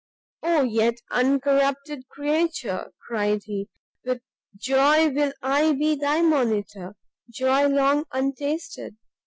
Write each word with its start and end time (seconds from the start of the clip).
"Oh 0.41 0.63
yet 0.63 0.95
uncorrupted 1.11 2.09
creature!" 2.09 2.91
cried 3.05 3.43
he, 3.43 3.69
"with 4.03 4.19
joy 4.57 5.11
will 5.13 5.31
I 5.43 5.73
be 5.73 5.95
thy 5.95 6.23
monitor, 6.23 6.95
joy 7.29 7.67
long 7.67 8.05
untasted! 8.11 8.97